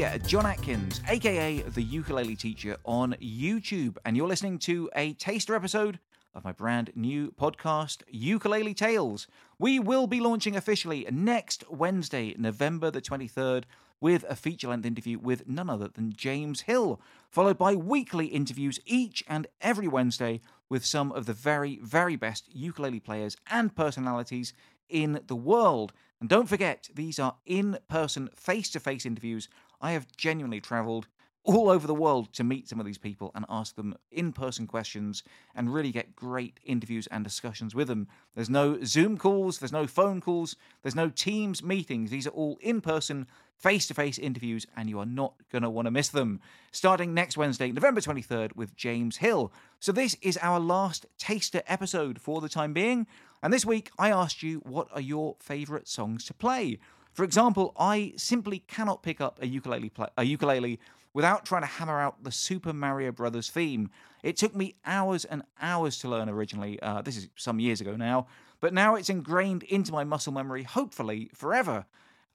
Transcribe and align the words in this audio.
John 0.00 0.46
Atkins, 0.46 1.02
aka 1.08 1.60
the 1.60 1.82
ukulele 1.82 2.34
teacher 2.34 2.78
on 2.86 3.14
YouTube, 3.20 3.98
and 4.06 4.16
you're 4.16 4.26
listening 4.26 4.58
to 4.60 4.88
a 4.96 5.12
taster 5.12 5.54
episode 5.54 5.98
of 6.34 6.42
my 6.42 6.52
brand 6.52 6.90
new 6.94 7.32
podcast, 7.32 8.02
Ukulele 8.08 8.72
Tales. 8.72 9.26
We 9.58 9.78
will 9.78 10.06
be 10.06 10.18
launching 10.18 10.56
officially 10.56 11.06
next 11.10 11.70
Wednesday, 11.70 12.34
November 12.38 12.90
the 12.90 13.02
23rd, 13.02 13.64
with 14.00 14.24
a 14.26 14.34
feature 14.34 14.68
length 14.68 14.86
interview 14.86 15.18
with 15.18 15.46
none 15.46 15.68
other 15.68 15.88
than 15.88 16.14
James 16.14 16.62
Hill, 16.62 16.98
followed 17.28 17.58
by 17.58 17.74
weekly 17.74 18.26
interviews 18.26 18.80
each 18.86 19.22
and 19.28 19.48
every 19.60 19.86
Wednesday 19.86 20.40
with 20.70 20.82
some 20.82 21.12
of 21.12 21.26
the 21.26 21.34
very, 21.34 21.78
very 21.82 22.16
best 22.16 22.48
ukulele 22.54 23.00
players 23.00 23.36
and 23.50 23.76
personalities 23.76 24.54
in 24.88 25.20
the 25.26 25.36
world. 25.36 25.92
And 26.20 26.28
don't 26.28 26.48
forget, 26.48 26.88
these 26.94 27.18
are 27.18 27.36
in 27.44 27.78
person, 27.88 28.30
face 28.34 28.70
to 28.70 28.80
face 28.80 29.04
interviews. 29.04 29.48
I 29.80 29.92
have 29.92 30.06
genuinely 30.16 30.60
travelled 30.60 31.06
all 31.42 31.70
over 31.70 31.86
the 31.86 31.94
world 31.94 32.32
to 32.34 32.44
meet 32.44 32.68
some 32.68 32.78
of 32.78 32.86
these 32.86 32.98
people 32.98 33.30
and 33.34 33.46
ask 33.48 33.74
them 33.74 33.94
in 34.10 34.32
person 34.32 34.66
questions 34.66 35.22
and 35.54 35.72
really 35.72 35.90
get 35.90 36.14
great 36.14 36.60
interviews 36.64 37.06
and 37.06 37.24
discussions 37.24 37.74
with 37.74 37.88
them. 37.88 38.06
There's 38.34 38.50
no 38.50 38.82
Zoom 38.84 39.16
calls, 39.16 39.58
there's 39.58 39.72
no 39.72 39.86
phone 39.86 40.20
calls, 40.20 40.56
there's 40.82 40.94
no 40.94 41.08
Teams 41.08 41.62
meetings. 41.62 42.10
These 42.10 42.26
are 42.26 42.30
all 42.30 42.58
in 42.60 42.80
person, 42.80 43.26
face 43.56 43.86
to 43.88 43.94
face 43.94 44.18
interviews, 44.18 44.66
and 44.76 44.90
you 44.90 44.98
are 44.98 45.06
not 45.06 45.34
going 45.50 45.62
to 45.62 45.70
want 45.70 45.86
to 45.86 45.90
miss 45.90 46.08
them. 46.08 46.40
Starting 46.72 47.14
next 47.14 47.38
Wednesday, 47.38 47.72
November 47.72 48.02
23rd, 48.02 48.54
with 48.54 48.76
James 48.76 49.16
Hill. 49.16 49.50
So, 49.80 49.92
this 49.92 50.16
is 50.20 50.38
our 50.42 50.60
last 50.60 51.06
taster 51.16 51.62
episode 51.66 52.20
for 52.20 52.40
the 52.40 52.48
time 52.48 52.74
being. 52.74 53.06
And 53.42 53.52
this 53.52 53.64
week, 53.64 53.90
I 53.98 54.10
asked 54.10 54.42
you 54.42 54.58
what 54.58 54.88
are 54.92 55.00
your 55.00 55.36
favourite 55.40 55.88
songs 55.88 56.26
to 56.26 56.34
play. 56.34 56.78
For 57.12 57.24
example, 57.24 57.74
I 57.78 58.12
simply 58.16 58.60
cannot 58.60 59.02
pick 59.02 59.20
up 59.20 59.38
a 59.42 59.46
ukulele, 59.46 59.88
play, 59.88 60.08
a 60.16 60.24
ukulele 60.24 60.78
without 61.12 61.44
trying 61.44 61.62
to 61.62 61.66
hammer 61.66 62.00
out 62.00 62.22
the 62.22 62.30
Super 62.30 62.72
Mario 62.72 63.10
Brothers 63.10 63.50
theme. 63.50 63.90
It 64.22 64.36
took 64.36 64.54
me 64.54 64.76
hours 64.84 65.24
and 65.24 65.42
hours 65.60 65.98
to 65.98 66.08
learn 66.08 66.28
originally. 66.28 66.80
Uh, 66.80 67.02
this 67.02 67.16
is 67.16 67.28
some 67.36 67.58
years 67.58 67.80
ago 67.80 67.96
now, 67.96 68.26
but 68.60 68.72
now 68.72 68.94
it's 68.94 69.08
ingrained 69.08 69.64
into 69.64 69.92
my 69.92 70.04
muscle 70.04 70.32
memory, 70.32 70.62
hopefully 70.62 71.30
forever. 71.34 71.86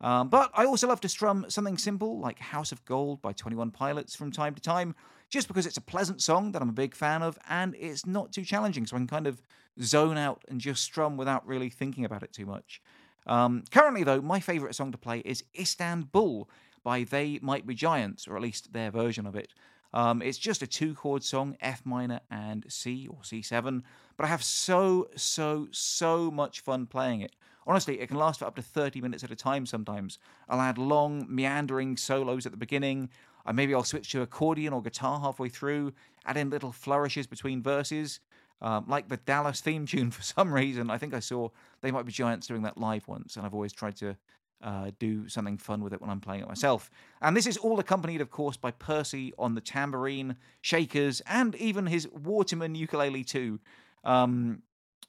Um, 0.02 0.28
but 0.28 0.52
I 0.54 0.66
also 0.66 0.88
love 0.88 1.00
to 1.02 1.10
strum 1.10 1.46
something 1.48 1.78
simple 1.78 2.20
like 2.20 2.40
House 2.40 2.72
of 2.72 2.84
Gold 2.84 3.22
by 3.22 3.32
21 3.32 3.72
Pilots 3.72 4.16
from 4.16 4.32
time 4.32 4.54
to 4.56 4.62
time, 4.62 4.94
just 5.30 5.48
because 5.48 5.66
it's 5.66 5.78
a 5.78 5.82
pleasant 5.82 6.22
song 6.22 6.52
that 6.52 6.62
I'm 6.62 6.70
a 6.70 6.74
big 6.74 6.94
fan 6.94 7.24
of 7.24 7.40
and 7.48 7.76
it's 7.80 8.06
not 8.06 8.34
too 8.34 8.44
challenging, 8.44 8.86
so 8.86 8.98
I 8.98 9.00
can 9.00 9.08
kind 9.08 9.28
of 9.28 9.42
zone 9.82 10.18
out 10.18 10.44
and 10.50 10.60
just 10.60 10.84
strum 10.84 11.16
without 11.16 11.48
really 11.48 11.70
thinking 11.70 12.04
about 12.04 12.24
it 12.24 12.34
too 12.34 12.46
much. 12.46 12.82
Um, 13.28 13.64
currently, 13.72 14.04
though, 14.04 14.22
my 14.22 14.40
favourite 14.40 14.76
song 14.76 14.92
to 14.92 14.98
play 14.98 15.20
is 15.20 15.44
Istanbul 15.58 16.50
by 16.84 17.04
They 17.04 17.40
Might 17.42 17.66
Be 17.66 17.74
Giants, 17.74 18.28
or 18.28 18.36
at 18.36 18.42
least 18.42 18.74
their 18.74 18.92
version 18.92 19.26
of 19.26 19.36
it. 19.36 19.54
Um, 19.94 20.22
it's 20.22 20.38
just 20.38 20.62
a 20.62 20.68
two 20.68 20.94
chord 20.94 21.24
song, 21.24 21.56
F 21.62 21.86
minor 21.86 22.20
and 22.30 22.66
C 22.68 23.08
or 23.08 23.20
C7, 23.24 23.82
but 24.18 24.26
I 24.26 24.28
have 24.28 24.44
so, 24.44 25.08
so, 25.16 25.68
so 25.72 26.30
much 26.30 26.60
fun 26.60 26.86
playing 26.86 27.22
it. 27.22 27.32
Honestly, 27.66 28.00
it 28.00 28.08
can 28.08 28.18
last 28.18 28.40
for 28.40 28.46
up 28.46 28.56
to 28.58 28.62
30 28.62 29.02
minutes 29.02 29.24
at 29.24 29.32
a 29.32 29.36
time 29.36 29.66
sometimes. 29.66 30.20
I'll 30.50 30.62
add 30.62 30.78
long, 30.78 31.26
meandering 31.30 31.98
solos 31.98 32.46
at 32.46 32.52
the 32.52 32.58
beginning. 32.58 33.10
Uh, 33.46 33.54
maybe 33.54 33.74
I'll 33.74 33.84
switch 33.84 34.12
to 34.12 34.22
accordion 34.22 34.74
or 34.74 34.82
guitar 34.82 35.20
halfway 35.20 35.50
through, 35.50 35.94
add 36.26 36.38
in 36.38 36.50
little 36.50 36.72
flourishes 36.72 37.26
between 37.26 37.64
verses. 37.64 38.20
Um, 38.62 38.86
like 38.88 39.10
the 39.10 39.18
Dallas 39.18 39.62
theme 39.62 39.86
tune 39.86 40.12
for 40.12 40.24
some 40.24 40.54
reason. 40.54 40.90
I 40.90 40.98
think 40.98 41.14
I 41.14 41.20
saw 41.20 41.50
They 41.82 41.92
Might 41.92 42.06
Be 42.06 42.12
Giants 42.12 42.48
doing 42.48 42.64
that 42.64 42.78
live 42.78 43.08
once, 43.08 43.36
and 43.36 43.46
I've 43.46 43.54
always 43.54 43.74
tried 43.74 43.96
to 43.98 44.16
uh, 44.64 44.92
do 45.00 45.28
something 45.28 45.58
fun 45.58 45.82
with 45.82 45.94
it 45.94 46.02
when 46.02 46.10
I'm 46.10 46.22
playing 46.22 46.42
it 46.42 46.48
myself. 46.48 46.90
And 47.22 47.36
this 47.36 47.46
is 47.46 47.58
all 47.58 47.80
accompanied, 47.80 48.22
of 48.22 48.32
course, 48.32 48.58
by 48.58 48.72
Percy 48.72 49.34
on 49.38 49.56
the 49.56 49.62
tambourine, 49.62 50.38
shakers, 50.62 51.22
and 51.28 51.56
even 51.56 51.86
his 51.86 52.08
Waterman 52.10 52.76
ukulele 52.76 53.24
too. 53.24 53.60
Um, 54.04 54.64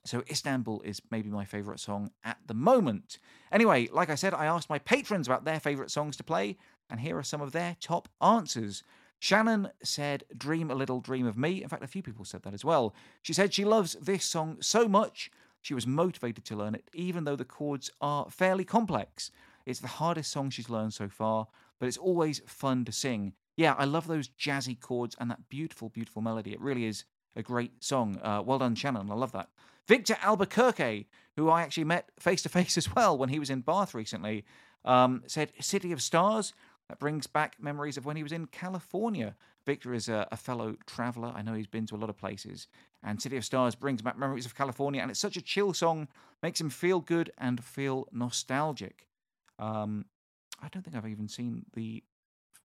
so 0.04 0.22
Istanbul 0.30 0.82
is 0.82 1.00
maybe 1.10 1.28
my 1.28 1.44
favourite 1.44 1.80
song 1.80 2.10
at 2.24 2.38
the 2.46 2.54
moment. 2.54 3.18
Anyway, 3.50 3.88
like 3.92 4.10
I 4.10 4.14
said, 4.14 4.34
I 4.34 4.46
asked 4.46 4.70
my 4.70 4.78
patrons 4.78 5.26
about 5.26 5.44
their 5.44 5.60
favourite 5.60 5.90
songs 5.90 6.16
to 6.18 6.24
play, 6.24 6.56
and 6.88 7.00
here 7.00 7.18
are 7.18 7.24
some 7.24 7.40
of 7.40 7.52
their 7.52 7.76
top 7.80 8.08
answers. 8.20 8.82
Shannon 9.18 9.70
said, 9.82 10.24
Dream 10.36 10.70
a 10.70 10.74
Little 10.74 11.00
Dream 11.00 11.26
of 11.26 11.36
Me. 11.36 11.62
In 11.62 11.68
fact, 11.68 11.82
a 11.82 11.88
few 11.88 12.02
people 12.02 12.24
said 12.24 12.42
that 12.42 12.54
as 12.54 12.64
well. 12.64 12.94
She 13.22 13.32
said 13.32 13.54
she 13.54 13.64
loves 13.64 13.94
this 13.94 14.24
song 14.24 14.58
so 14.60 14.86
much 14.88 15.30
she 15.66 15.74
was 15.74 15.86
motivated 15.86 16.44
to 16.44 16.54
learn 16.54 16.76
it, 16.76 16.88
even 16.94 17.24
though 17.24 17.34
the 17.34 17.44
chords 17.44 17.90
are 18.00 18.30
fairly 18.30 18.64
complex. 18.64 19.32
It's 19.64 19.80
the 19.80 19.88
hardest 19.88 20.30
song 20.30 20.50
she's 20.50 20.70
learned 20.70 20.94
so 20.94 21.08
far, 21.08 21.48
but 21.80 21.86
it's 21.86 21.96
always 21.96 22.40
fun 22.46 22.84
to 22.84 22.92
sing. 22.92 23.32
Yeah, 23.56 23.74
I 23.76 23.84
love 23.84 24.06
those 24.06 24.28
jazzy 24.28 24.78
chords 24.78 25.16
and 25.18 25.28
that 25.28 25.48
beautiful, 25.48 25.88
beautiful 25.88 26.22
melody. 26.22 26.52
It 26.52 26.60
really 26.60 26.84
is 26.84 27.04
a 27.34 27.42
great 27.42 27.82
song. 27.82 28.20
Uh, 28.22 28.42
well 28.44 28.60
done, 28.60 28.76
Shannon. 28.76 29.10
I 29.10 29.14
love 29.14 29.32
that. 29.32 29.48
Victor 29.88 30.16
Albuquerque, 30.22 31.08
who 31.34 31.48
I 31.48 31.62
actually 31.62 31.84
met 31.84 32.10
face 32.18 32.42
to 32.42 32.48
face 32.48 32.78
as 32.78 32.94
well 32.94 33.18
when 33.18 33.30
he 33.30 33.40
was 33.40 33.50
in 33.50 33.62
Bath 33.62 33.92
recently, 33.92 34.44
um, 34.84 35.24
said 35.26 35.52
City 35.60 35.90
of 35.90 36.00
Stars. 36.00 36.52
That 36.88 37.00
brings 37.00 37.26
back 37.26 37.56
memories 37.60 37.96
of 37.96 38.04
when 38.06 38.16
he 38.16 38.22
was 38.22 38.32
in 38.32 38.46
California. 38.46 39.34
Victor 39.64 39.92
is 39.92 40.08
a, 40.08 40.28
a 40.30 40.36
fellow 40.36 40.76
traveler. 40.86 41.32
I 41.34 41.42
know 41.42 41.54
he's 41.54 41.66
been 41.66 41.86
to 41.86 41.96
a 41.96 41.98
lot 41.98 42.10
of 42.10 42.16
places. 42.16 42.68
And 43.02 43.20
City 43.20 43.36
of 43.36 43.44
Stars 43.44 43.74
brings 43.74 44.02
back 44.02 44.16
memories 44.16 44.46
of 44.46 44.54
California. 44.54 45.02
And 45.02 45.10
it's 45.10 45.20
such 45.20 45.36
a 45.36 45.42
chill 45.42 45.74
song, 45.74 46.06
makes 46.42 46.60
him 46.60 46.70
feel 46.70 47.00
good 47.00 47.32
and 47.38 47.62
feel 47.62 48.06
nostalgic. 48.12 49.08
Um, 49.58 50.04
I 50.62 50.68
don't 50.68 50.82
think 50.82 50.96
I've 50.96 51.08
even 51.08 51.28
seen 51.28 51.66
the 51.74 52.04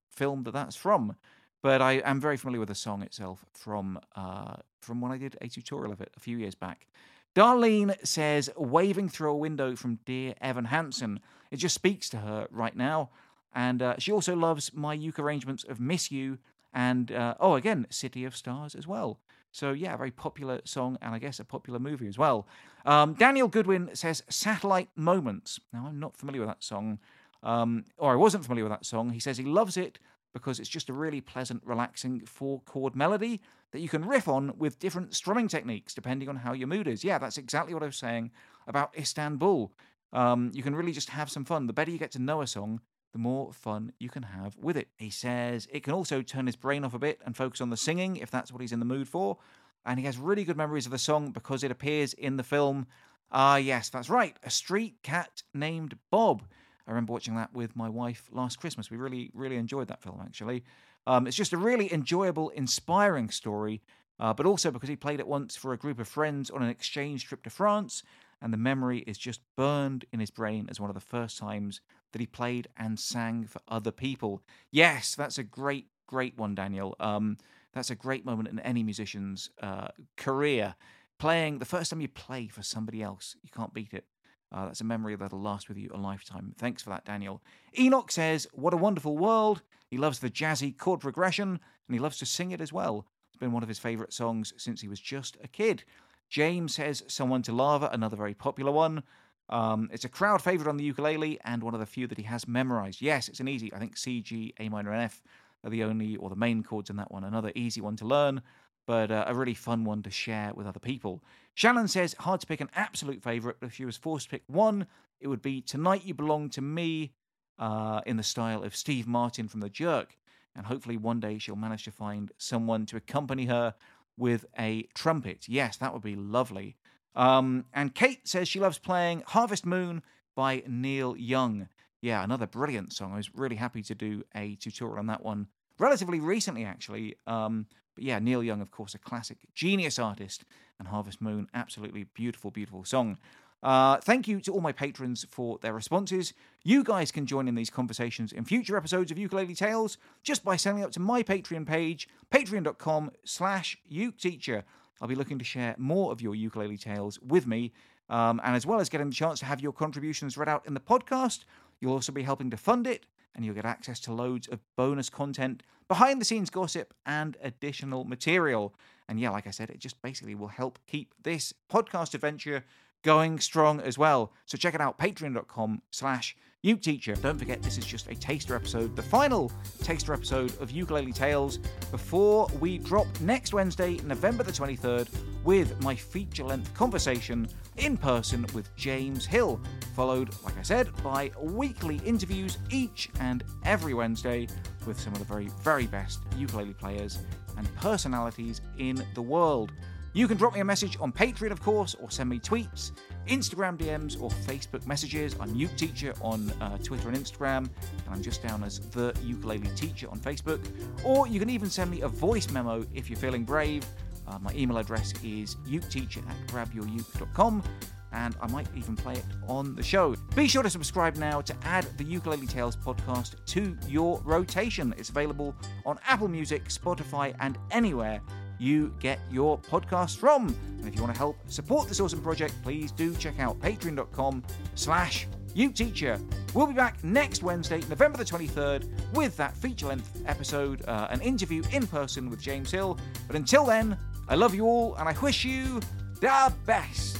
film 0.09 0.43
that 0.43 0.51
that's 0.51 0.75
from, 0.75 1.15
but 1.63 1.81
I 1.81 1.93
am 1.93 2.19
very 2.19 2.37
familiar 2.37 2.59
with 2.59 2.69
the 2.69 2.75
song 2.75 3.01
itself 3.01 3.45
from 3.53 3.99
uh, 4.15 4.57
from 4.81 5.01
when 5.01 5.11
I 5.11 5.17
did 5.17 5.37
a 5.41 5.47
tutorial 5.47 5.91
of 5.91 6.01
it 6.01 6.11
a 6.15 6.19
few 6.19 6.37
years 6.37 6.55
back. 6.55 6.87
Darlene 7.35 7.95
says, 8.05 8.49
waving 8.57 9.07
through 9.07 9.31
a 9.31 9.37
window 9.37 9.75
from 9.75 9.99
dear 10.05 10.33
Evan 10.41 10.65
Hansen. 10.65 11.21
It 11.49 11.57
just 11.57 11.75
speaks 11.75 12.09
to 12.09 12.17
her 12.17 12.47
right 12.51 12.75
now. 12.75 13.09
And 13.53 13.81
uh, 13.81 13.95
she 13.99 14.11
also 14.11 14.35
loves 14.35 14.73
my 14.73 14.93
uke 14.93 15.19
arrangements 15.19 15.63
of 15.63 15.79
Miss 15.79 16.11
You 16.11 16.37
and, 16.73 17.11
uh, 17.11 17.35
oh, 17.39 17.55
again, 17.55 17.85
City 17.89 18.23
of 18.23 18.35
Stars 18.35 18.75
as 18.75 18.87
well. 18.87 19.19
So, 19.51 19.73
yeah, 19.73 19.93
a 19.93 19.97
very 19.97 20.11
popular 20.11 20.61
song 20.63 20.97
and 21.01 21.13
I 21.13 21.19
guess 21.19 21.39
a 21.39 21.43
popular 21.43 21.79
movie 21.79 22.07
as 22.07 22.17
well. 22.17 22.47
Um, 22.85 23.13
Daniel 23.13 23.49
Goodwin 23.49 23.89
says 23.93 24.23
Satellite 24.29 24.89
Moments. 24.95 25.59
Now, 25.73 25.85
I'm 25.87 25.99
not 25.99 26.15
familiar 26.15 26.41
with 26.41 26.49
that 26.49 26.63
song, 26.63 26.99
um, 27.43 27.83
or 27.97 28.13
I 28.13 28.15
wasn't 28.15 28.43
familiar 28.43 28.63
with 28.63 28.71
that 28.71 28.85
song. 28.85 29.09
He 29.09 29.19
says 29.19 29.37
he 29.37 29.43
loves 29.43 29.75
it 29.75 29.99
because 30.33 30.59
it's 30.59 30.69
just 30.69 30.89
a 30.89 30.93
really 30.93 31.19
pleasant, 31.19 31.61
relaxing 31.65 32.25
four 32.25 32.61
chord 32.61 32.95
melody 32.95 33.41
that 33.71 33.79
you 33.79 33.89
can 33.89 34.05
riff 34.05 34.27
on 34.27 34.53
with 34.57 34.79
different 34.79 35.13
strumming 35.15 35.47
techniques 35.47 35.93
depending 35.93 36.29
on 36.29 36.37
how 36.37 36.53
your 36.53 36.67
mood 36.67 36.87
is. 36.87 37.03
Yeah, 37.03 37.17
that's 37.17 37.37
exactly 37.37 37.73
what 37.73 37.83
I 37.83 37.87
was 37.87 37.97
saying 37.97 38.31
about 38.67 38.97
Istanbul. 38.97 39.73
Um, 40.13 40.51
you 40.53 40.63
can 40.63 40.75
really 40.75 40.91
just 40.91 41.09
have 41.09 41.29
some 41.29 41.45
fun. 41.45 41.67
The 41.67 41.73
better 41.73 41.91
you 41.91 41.97
get 41.97 42.11
to 42.11 42.21
know 42.21 42.41
a 42.41 42.47
song, 42.47 42.81
the 43.11 43.19
more 43.19 43.51
fun 43.51 43.93
you 43.99 44.09
can 44.09 44.23
have 44.23 44.57
with 44.57 44.77
it. 44.77 44.87
He 44.97 45.09
says 45.09 45.67
it 45.71 45.83
can 45.83 45.93
also 45.93 46.21
turn 46.21 46.45
his 46.45 46.55
brain 46.55 46.83
off 46.83 46.93
a 46.93 46.99
bit 46.99 47.19
and 47.25 47.35
focus 47.35 47.61
on 47.61 47.69
the 47.69 47.77
singing 47.77 48.15
if 48.17 48.31
that's 48.31 48.51
what 48.51 48.61
he's 48.61 48.71
in 48.71 48.79
the 48.79 48.85
mood 48.85 49.07
for. 49.07 49.37
And 49.85 49.99
he 49.99 50.05
has 50.05 50.17
really 50.17 50.43
good 50.43 50.57
memories 50.57 50.85
of 50.85 50.91
the 50.91 50.97
song 50.97 51.31
because 51.31 51.63
it 51.63 51.71
appears 51.71 52.13
in 52.13 52.37
the 52.37 52.43
film. 52.43 52.87
Ah, 53.31 53.53
uh, 53.53 53.55
yes, 53.57 53.89
that's 53.89 54.09
right. 54.09 54.37
A 54.43 54.49
street 54.49 54.95
cat 55.03 55.43
named 55.53 55.97
Bob. 56.09 56.43
I 56.87 56.91
remember 56.91 57.13
watching 57.13 57.35
that 57.35 57.53
with 57.53 57.75
my 57.75 57.89
wife 57.89 58.29
last 58.31 58.59
Christmas. 58.59 58.91
We 58.91 58.97
really, 58.97 59.31
really 59.33 59.55
enjoyed 59.55 59.87
that 59.87 60.01
film, 60.01 60.21
actually. 60.23 60.63
Um, 61.07 61.25
it's 61.27 61.37
just 61.37 61.53
a 61.53 61.57
really 61.57 61.91
enjoyable, 61.91 62.49
inspiring 62.49 63.29
story, 63.29 63.81
uh, 64.19 64.33
but 64.33 64.45
also 64.45 64.71
because 64.71 64.89
he 64.89 64.95
played 64.95 65.19
it 65.19 65.27
once 65.27 65.55
for 65.55 65.73
a 65.73 65.77
group 65.77 65.99
of 65.99 66.07
friends 66.07 66.49
on 66.49 66.61
an 66.61 66.69
exchange 66.69 67.25
trip 67.25 67.43
to 67.43 67.49
France, 67.49 68.03
and 68.41 68.53
the 68.53 68.57
memory 68.57 68.99
is 68.99 69.17
just 69.17 69.41
burned 69.55 70.05
in 70.11 70.19
his 70.19 70.31
brain 70.31 70.67
as 70.69 70.79
one 70.79 70.89
of 70.89 70.93
the 70.93 70.99
first 70.99 71.37
times 71.37 71.81
that 72.11 72.19
he 72.19 72.27
played 72.27 72.67
and 72.77 72.99
sang 72.99 73.45
for 73.45 73.61
other 73.67 73.91
people. 73.91 74.41
Yes, 74.71 75.15
that's 75.15 75.37
a 75.37 75.43
great, 75.43 75.87
great 76.07 76.37
one, 76.37 76.55
Daniel. 76.55 76.95
Um, 76.99 77.37
that's 77.73 77.89
a 77.89 77.95
great 77.95 78.25
moment 78.25 78.49
in 78.49 78.59
any 78.59 78.83
musician's 78.83 79.49
uh, 79.61 79.87
career. 80.17 80.75
Playing 81.19 81.59
the 81.59 81.65
first 81.65 81.89
time 81.89 82.01
you 82.01 82.07
play 82.07 82.47
for 82.47 82.63
somebody 82.63 83.01
else, 83.01 83.35
you 83.43 83.49
can't 83.55 83.73
beat 83.73 83.93
it. 83.93 84.05
Uh, 84.51 84.65
that's 84.65 84.81
a 84.81 84.85
memory 84.85 85.15
that'll 85.15 85.41
last 85.41 85.69
with 85.69 85.77
you 85.77 85.89
a 85.93 85.97
lifetime. 85.97 86.53
Thanks 86.57 86.83
for 86.83 86.89
that, 86.89 87.05
Daniel. 87.05 87.41
Enoch 87.79 88.11
says, 88.11 88.47
What 88.53 88.73
a 88.73 88.77
wonderful 88.77 89.17
world. 89.17 89.61
He 89.89 89.97
loves 89.97 90.19
the 90.19 90.29
jazzy 90.29 90.77
chord 90.77 90.99
progression 90.99 91.49
and 91.49 91.93
he 91.93 91.99
loves 91.99 92.17
to 92.19 92.25
sing 92.25 92.51
it 92.51 92.61
as 92.61 92.73
well. 92.73 93.05
It's 93.29 93.39
been 93.39 93.51
one 93.51 93.63
of 93.63 93.69
his 93.69 93.79
favourite 93.79 94.13
songs 94.13 94.53
since 94.57 94.81
he 94.81 94.87
was 94.87 94.99
just 94.99 95.37
a 95.43 95.47
kid. 95.47 95.83
James 96.29 96.75
says, 96.75 97.03
Someone 97.07 97.43
to 97.43 97.53
Lava, 97.53 97.89
another 97.93 98.17
very 98.17 98.33
popular 98.33 98.71
one. 98.71 99.03
Um, 99.51 99.89
it's 99.91 100.05
a 100.05 100.09
crowd 100.09 100.41
favourite 100.41 100.69
on 100.69 100.77
the 100.77 100.83
ukulele 100.83 101.39
and 101.43 101.61
one 101.61 101.73
of 101.73 101.79
the 101.79 101.85
few 101.85 102.07
that 102.07 102.17
he 102.17 102.23
has 102.23 102.47
memorised. 102.47 103.01
Yes, 103.01 103.27
it's 103.27 103.39
an 103.39 103.47
easy. 103.47 103.73
I 103.73 103.79
think 103.79 103.97
C, 103.97 104.21
G, 104.21 104.53
A 104.59 104.69
minor, 104.69 104.91
and 104.91 105.03
F 105.03 105.21
are 105.63 105.69
the 105.69 105.83
only 105.83 106.15
or 106.15 106.29
the 106.29 106.35
main 106.35 106.63
chords 106.63 106.89
in 106.89 106.95
that 106.95 107.11
one. 107.11 107.23
Another 107.23 107.51
easy 107.53 107.81
one 107.81 107.95
to 107.97 108.05
learn, 108.05 108.41
but 108.87 109.11
uh, 109.11 109.25
a 109.27 109.35
really 109.35 109.53
fun 109.53 109.83
one 109.83 110.01
to 110.03 110.09
share 110.09 110.51
with 110.55 110.65
other 110.65 110.79
people. 110.79 111.23
Shannon 111.53 111.87
says 111.87 112.15
hard 112.19 112.41
to 112.41 112.47
pick 112.47 112.61
an 112.61 112.69
absolute 112.75 113.21
favourite, 113.21 113.57
but 113.59 113.67
if 113.67 113.73
she 113.73 113.85
was 113.85 113.97
forced 113.97 114.27
to 114.27 114.31
pick 114.31 114.43
one, 114.47 114.87
it 115.19 115.27
would 115.27 115.41
be 115.41 115.61
"Tonight 115.61 116.05
You 116.05 116.13
Belong 116.13 116.49
to 116.51 116.61
Me." 116.61 117.13
uh, 117.61 118.01
in 118.05 118.17
the 118.17 118.23
style 118.23 118.63
of 118.63 118.75
Steve 118.75 119.07
Martin 119.07 119.47
from 119.47 119.61
The 119.61 119.69
Jerk. 119.69 120.17
And 120.55 120.65
hopefully 120.65 120.97
one 120.97 121.21
day 121.21 121.37
she'll 121.37 121.55
manage 121.55 121.85
to 121.85 121.91
find 121.91 122.31
someone 122.37 122.85
to 122.87 122.97
accompany 122.97 123.45
her 123.45 123.75
with 124.17 124.45
a 124.59 124.87
trumpet. 124.93 125.47
Yes, 125.47 125.77
that 125.77 125.93
would 125.93 126.01
be 126.01 126.15
lovely. 126.15 126.75
Um, 127.15 127.65
and 127.73 127.93
Kate 127.93 128.27
says 128.27 128.47
she 128.47 128.59
loves 128.59 128.77
playing 128.77 129.23
Harvest 129.27 129.65
Moon 129.65 130.01
by 130.35 130.63
Neil 130.67 131.15
Young. 131.17 131.67
Yeah, 132.01 132.23
another 132.23 132.47
brilliant 132.47 132.93
song. 132.93 133.13
I 133.13 133.17
was 133.17 133.35
really 133.35 133.57
happy 133.57 133.83
to 133.83 133.95
do 133.95 134.23
a 134.35 134.55
tutorial 134.55 134.99
on 134.99 135.07
that 135.07 135.23
one 135.23 135.47
relatively 135.77 136.19
recently, 136.19 136.63
actually. 136.63 137.15
Um, 137.27 137.67
but 137.95 138.03
yeah, 138.03 138.19
Neil 138.19 138.43
Young, 138.43 138.61
of 138.61 138.71
course, 138.71 138.95
a 138.95 138.99
classic 138.99 139.37
genius 139.53 139.99
artist, 139.99 140.45
and 140.79 140.87
Harvest 140.87 141.21
Moon, 141.21 141.47
absolutely 141.53 142.05
beautiful, 142.05 142.49
beautiful 142.49 142.83
song. 142.85 143.17
Uh, 143.61 143.97
thank 143.97 144.27
you 144.27 144.41
to 144.41 144.51
all 144.51 144.61
my 144.61 144.71
patrons 144.71 145.25
for 145.29 145.59
their 145.61 145.73
responses. 145.73 146.33
You 146.63 146.83
guys 146.83 147.11
can 147.11 147.27
join 147.27 147.47
in 147.47 147.53
these 147.53 147.69
conversations 147.69 148.31
in 148.31 148.43
future 148.45 148.75
episodes 148.75 149.11
of 149.11 149.19
Ukulele 149.19 149.53
Tales 149.53 149.97
just 150.23 150.43
by 150.43 150.55
signing 150.55 150.83
up 150.83 150.91
to 150.93 150.99
my 150.99 151.21
Patreon 151.21 151.67
page, 151.67 152.09
patreon.com 152.31 153.11
slash 153.23 153.77
uketeacher. 153.91 154.63
I'll 155.01 155.07
be 155.07 155.15
looking 155.15 155.39
to 155.39 155.45
share 155.45 155.75
more 155.77 156.11
of 156.11 156.21
your 156.21 156.35
ukulele 156.35 156.77
tales 156.77 157.19
with 157.19 157.47
me, 157.47 157.73
um, 158.09 158.39
and 158.43 158.55
as 158.55 158.65
well 158.65 158.79
as 158.79 158.87
getting 158.87 159.09
the 159.09 159.15
chance 159.15 159.39
to 159.39 159.45
have 159.45 159.59
your 159.59 159.73
contributions 159.73 160.37
read 160.37 160.47
out 160.47 160.65
in 160.67 160.73
the 160.73 160.79
podcast, 160.79 161.45
you'll 161.79 161.93
also 161.93 162.11
be 162.11 162.23
helping 162.23 162.51
to 162.51 162.57
fund 162.57 162.85
it, 162.85 163.05
and 163.33 163.43
you'll 163.43 163.55
get 163.55 163.65
access 163.65 163.99
to 164.01 164.13
loads 164.13 164.47
of 164.47 164.59
bonus 164.75 165.09
content, 165.09 165.63
behind 165.87 166.21
the 166.21 166.25
scenes 166.25 166.49
gossip, 166.49 166.93
and 167.05 167.35
additional 167.41 168.03
material. 168.03 168.75
And 169.09 169.19
yeah, 169.19 169.31
like 169.31 169.47
I 169.47 169.51
said, 169.51 169.69
it 169.69 169.79
just 169.79 170.01
basically 170.01 170.35
will 170.35 170.47
help 170.47 170.79
keep 170.87 171.13
this 171.23 171.53
podcast 171.69 172.13
adventure 172.13 172.63
going 173.03 173.39
strong 173.39 173.79
as 173.79 173.97
well. 173.97 174.31
So 174.45 174.57
check 174.57 174.75
it 174.75 174.81
out, 174.81 174.99
patreon.com 174.99 175.81
slash 175.91 176.35
uketeacher. 176.63 177.19
Don't 177.21 177.39
forget, 177.39 177.61
this 177.63 177.77
is 177.77 177.85
just 177.85 178.07
a 178.09 178.15
taster 178.15 178.55
episode, 178.55 178.95
the 178.95 179.01
final 179.01 179.51
taster 179.81 180.13
episode 180.13 180.59
of 180.61 180.69
Ukulele 180.69 181.11
Tales 181.11 181.57
before 181.89 182.47
we 182.59 182.77
drop 182.77 183.07
next 183.21 183.53
Wednesday, 183.53 183.97
November 184.05 184.43
the 184.43 184.51
23rd, 184.51 185.09
with 185.43 185.81
my 185.81 185.95
feature-length 185.95 186.71
conversation 186.75 187.47
in 187.77 187.97
person 187.97 188.45
with 188.53 188.73
James 188.75 189.25
Hill, 189.25 189.59
followed, 189.95 190.35
like 190.43 190.57
I 190.57 190.61
said, 190.61 190.89
by 191.03 191.31
weekly 191.41 191.99
interviews 192.05 192.59
each 192.69 193.09
and 193.19 193.43
every 193.65 193.95
Wednesday 193.95 194.47
with 194.85 194.99
some 194.99 195.13
of 195.13 195.19
the 195.19 195.25
very, 195.25 195.47
very 195.63 195.87
best 195.87 196.19
ukulele 196.37 196.73
players 196.73 197.17
and 197.57 197.75
personalities 197.77 198.61
in 198.77 199.03
the 199.15 199.21
world. 199.21 199.71
You 200.13 200.27
can 200.27 200.35
drop 200.35 200.53
me 200.53 200.59
a 200.59 200.65
message 200.65 200.97
on 200.99 201.13
Patreon, 201.13 201.51
of 201.51 201.61
course, 201.61 201.95
or 201.95 202.11
send 202.11 202.29
me 202.29 202.37
tweets, 202.37 202.91
Instagram 203.27 203.77
DMs, 203.77 204.21
or 204.21 204.29
Facebook 204.29 204.85
messages. 204.85 205.37
I'm 205.39 205.55
Uke 205.55 205.73
Teacher 205.77 206.13
on 206.21 206.51
uh, 206.59 206.77
Twitter 206.79 207.07
and 207.07 207.17
Instagram, 207.17 207.59
and 207.59 208.09
I'm 208.09 208.21
just 208.21 208.43
down 208.43 208.61
as 208.65 208.79
the 208.89 209.15
Ukulele 209.23 209.69
Teacher 209.77 210.09
on 210.11 210.19
Facebook. 210.19 210.59
Or 211.05 211.27
you 211.27 211.39
can 211.39 211.49
even 211.49 211.69
send 211.69 211.89
me 211.89 212.01
a 212.01 212.09
voice 212.09 212.49
memo 212.51 212.85
if 212.93 213.09
you're 213.09 213.19
feeling 213.19 213.45
brave. 213.45 213.85
Uh, 214.27 214.37
my 214.39 214.53
email 214.53 214.79
address 214.79 215.13
is 215.23 215.55
uketeacher 215.65 216.21
at 216.29 216.47
grabyouruke.com, 216.47 217.63
and 218.11 218.35
I 218.41 218.47
might 218.47 218.67
even 218.75 218.97
play 218.97 219.13
it 219.13 219.25
on 219.47 219.75
the 219.75 219.83
show. 219.83 220.15
Be 220.35 220.45
sure 220.45 220.61
to 220.61 220.69
subscribe 220.69 221.15
now 221.15 221.39
to 221.39 221.55
add 221.63 221.85
the 221.97 222.03
Ukulele 222.03 222.47
Tales 222.47 222.75
podcast 222.75 223.35
to 223.45 223.77
your 223.87 224.19
rotation. 224.25 224.93
It's 224.97 225.07
available 225.07 225.55
on 225.85 225.99
Apple 226.05 226.27
Music, 226.27 226.65
Spotify, 226.65 227.33
and 227.39 227.57
anywhere 227.71 228.19
you 228.61 228.93
get 228.99 229.19
your 229.31 229.57
podcast 229.57 230.17
from. 230.17 230.55
And 230.79 230.87
if 230.87 230.95
you 230.95 231.01
want 231.01 231.13
to 231.13 231.17
help 231.17 231.37
support 231.47 231.87
this 231.87 231.99
awesome 231.99 232.21
project, 232.21 232.53
please 232.63 232.91
do 232.91 233.13
check 233.15 233.39
out 233.39 233.59
patreon.com 233.59 234.43
slash 234.75 235.27
uketeacher. 235.55 236.21
We'll 236.53 236.67
be 236.67 236.73
back 236.73 237.03
next 237.03 237.43
Wednesday, 237.43 237.81
November 237.89 238.17
the 238.17 238.25
23rd, 238.25 238.87
with 239.13 239.35
that 239.37 239.55
feature-length 239.57 240.23
episode, 240.27 240.83
uh, 240.87 241.07
an 241.09 241.21
interview 241.21 241.63
in 241.71 241.87
person 241.87 242.29
with 242.29 242.41
James 242.41 242.71
Hill. 242.71 242.97
But 243.27 243.35
until 243.35 243.65
then, 243.65 243.97
I 244.29 244.35
love 244.35 244.53
you 244.53 244.65
all, 244.65 244.95
and 244.95 245.09
I 245.09 245.19
wish 245.19 245.43
you 245.43 245.81
the 246.19 246.53
best. 246.65 247.10